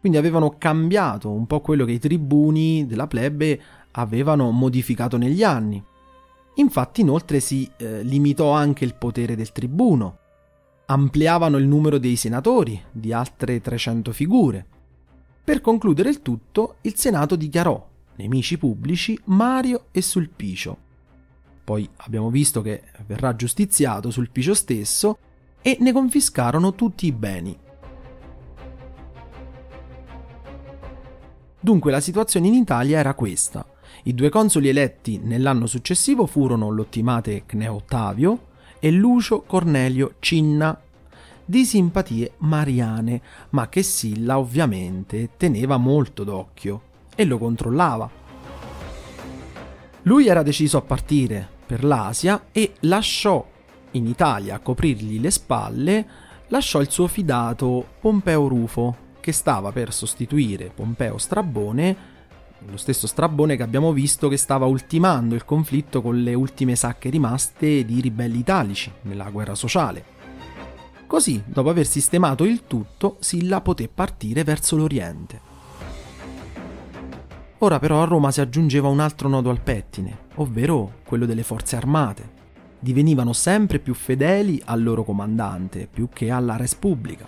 Quindi 0.00 0.18
avevano 0.18 0.56
cambiato 0.56 1.30
un 1.30 1.46
po' 1.46 1.60
quello 1.60 1.84
che 1.84 1.92
i 1.92 1.98
tribuni 1.98 2.86
della 2.86 3.06
plebe 3.06 3.60
avevano 3.96 4.50
modificato 4.50 5.16
negli 5.16 5.42
anni. 5.42 5.82
Infatti 6.56 7.00
inoltre 7.00 7.40
si 7.40 7.68
eh, 7.76 8.02
limitò 8.02 8.50
anche 8.50 8.84
il 8.84 8.94
potere 8.94 9.34
del 9.34 9.52
tribuno, 9.52 10.18
ampliavano 10.86 11.56
il 11.56 11.66
numero 11.66 11.98
dei 11.98 12.16
senatori 12.16 12.80
di 12.90 13.12
altre 13.12 13.60
300 13.60 14.12
figure. 14.12 14.66
Per 15.44 15.60
concludere 15.60 16.08
il 16.08 16.22
tutto, 16.22 16.76
il 16.82 16.96
Senato 16.96 17.36
dichiarò 17.36 17.90
nemici 18.16 18.56
pubblici 18.58 19.18
Mario 19.24 19.86
e 19.90 20.00
Sulpicio. 20.00 20.78
Poi 21.64 21.88
abbiamo 21.96 22.30
visto 22.30 22.62
che 22.62 22.82
verrà 23.06 23.34
giustiziato 23.34 24.10
Sulpicio 24.10 24.54
stesso 24.54 25.18
e 25.60 25.78
ne 25.80 25.92
confiscarono 25.92 26.74
tutti 26.74 27.06
i 27.06 27.12
beni. 27.12 27.58
Dunque 31.58 31.90
la 31.90 32.00
situazione 32.00 32.48
in 32.48 32.54
Italia 32.54 32.98
era 32.98 33.14
questa. 33.14 33.66
I 34.06 34.14
due 34.14 34.28
consoli 34.28 34.68
eletti 34.68 35.18
nell'anno 35.22 35.66
successivo 35.66 36.26
furono 36.26 36.70
l'ottimate 36.70 37.44
Cneo 37.46 37.76
Ottavio 37.76 38.46
e 38.78 38.90
Lucio 38.90 39.40
Cornelio 39.40 40.16
Cinna, 40.18 40.78
di 41.42 41.64
simpatie 41.64 42.32
mariane, 42.38 43.22
ma 43.50 43.70
che 43.70 43.82
Silla 43.82 44.38
ovviamente 44.38 45.30
teneva 45.38 45.78
molto 45.78 46.22
d'occhio 46.22 46.82
e 47.14 47.24
lo 47.24 47.38
controllava. 47.38 48.10
Lui 50.02 50.26
era 50.26 50.42
deciso 50.42 50.76
a 50.76 50.82
partire 50.82 51.48
per 51.64 51.82
l'Asia 51.82 52.48
e 52.52 52.74
lasciò 52.80 53.42
in 53.92 54.06
Italia 54.06 54.56
a 54.56 54.60
coprirgli 54.60 55.18
le 55.18 55.30
spalle, 55.30 56.06
lasciò 56.48 56.82
il 56.82 56.90
suo 56.90 57.06
fidato 57.06 57.86
Pompeo 58.00 58.48
Rufo, 58.48 58.96
che 59.20 59.32
stava 59.32 59.72
per 59.72 59.94
sostituire 59.94 60.70
Pompeo 60.74 61.16
Strabone, 61.16 62.12
lo 62.70 62.76
stesso 62.76 63.06
Strabone 63.06 63.56
che 63.56 63.62
abbiamo 63.62 63.92
visto 63.92 64.28
che 64.28 64.36
stava 64.36 64.66
ultimando 64.66 65.34
il 65.34 65.44
conflitto 65.44 66.02
con 66.02 66.22
le 66.22 66.34
ultime 66.34 66.76
sacche 66.76 67.10
rimaste 67.10 67.84
di 67.84 68.00
ribelli 68.00 68.38
italici 68.38 68.90
nella 69.02 69.30
guerra 69.30 69.54
sociale. 69.54 70.12
Così, 71.06 71.42
dopo 71.46 71.68
aver 71.68 71.86
sistemato 71.86 72.44
il 72.44 72.66
tutto, 72.66 73.16
Silla 73.20 73.60
poté 73.60 73.88
partire 73.88 74.42
verso 74.42 74.76
l'Oriente. 74.76 75.52
Ora 77.58 77.78
però 77.78 78.02
a 78.02 78.06
Roma 78.06 78.30
si 78.30 78.40
aggiungeva 78.40 78.88
un 78.88 79.00
altro 79.00 79.28
nodo 79.28 79.50
al 79.50 79.60
pettine, 79.60 80.26
ovvero 80.36 81.00
quello 81.04 81.24
delle 81.24 81.42
forze 81.42 81.76
armate. 81.76 82.42
Divenivano 82.78 83.32
sempre 83.32 83.78
più 83.78 83.94
fedeli 83.94 84.60
al 84.64 84.82
loro 84.82 85.04
comandante, 85.04 85.88
più 85.90 86.08
che 86.12 86.30
alla 86.30 86.56
res 86.56 86.74
pubblica, 86.74 87.26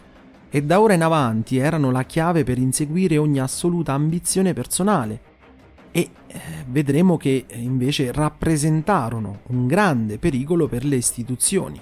e 0.57 0.63
da 0.63 0.81
ora 0.81 0.95
in 0.95 1.03
avanti 1.03 1.59
erano 1.59 1.91
la 1.91 2.05
chiave 2.05 2.43
per 2.43 2.57
inseguire 2.57 3.19
ogni 3.19 3.41
assoluta 3.41 3.93
ambizione 3.93 4.55
personale. 4.55 5.21
E 5.91 6.09
eh, 6.29 6.41
vedremo 6.67 7.19
che 7.19 7.45
invece 7.57 8.11
rappresentarono 8.11 9.41
un 9.49 9.67
grande 9.67 10.17
pericolo 10.19 10.67
per 10.67 10.87
le 10.87 10.97
istituzioni. 10.97 11.79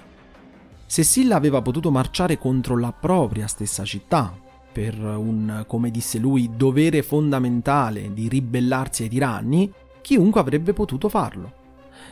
Se 0.85 1.03
Silla 1.03 1.37
aveva 1.37 1.61
potuto 1.61 1.89
marciare 1.89 2.37
contro 2.37 2.77
la 2.77 2.91
propria 2.91 3.47
stessa 3.47 3.85
città, 3.85 4.37
per 4.73 4.99
un, 4.99 5.63
come 5.65 5.89
disse 5.89 6.17
lui, 6.17 6.49
dovere 6.53 7.01
fondamentale 7.01 8.11
di 8.13 8.27
ribellarsi 8.27 9.03
ai 9.03 9.09
tiranni, 9.09 9.71
chiunque 10.01 10.41
avrebbe 10.41 10.73
potuto 10.73 11.07
farlo. 11.07 11.53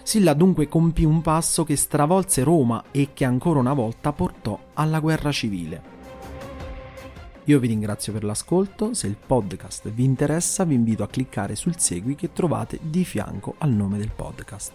Silla 0.03 0.33
dunque 0.33 0.69
compì 0.69 1.03
un 1.03 1.21
passo 1.21 1.65
che 1.65 1.75
stravolse 1.75 2.41
Roma 2.41 2.85
e 2.91 3.09
che 3.13 3.25
ancora 3.25 3.59
una 3.59 3.73
volta 3.73 4.13
portò 4.13 4.57
alla 4.75 5.01
guerra 5.01 5.33
civile. 5.33 5.91
Io 7.45 7.59
vi 7.59 7.67
ringrazio 7.67 8.13
per 8.13 8.23
l'ascolto, 8.23 8.93
se 8.93 9.07
il 9.07 9.17
podcast 9.17 9.89
vi 9.89 10.05
interessa 10.05 10.63
vi 10.63 10.75
invito 10.75 11.03
a 11.03 11.07
cliccare 11.07 11.55
sul 11.55 11.77
segui 11.77 12.15
che 12.15 12.31
trovate 12.31 12.79
di 12.81 13.03
fianco 13.03 13.55
al 13.57 13.71
nome 13.71 13.97
del 13.97 14.11
podcast. 14.15 14.71